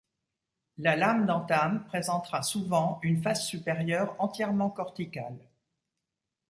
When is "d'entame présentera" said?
1.27-2.41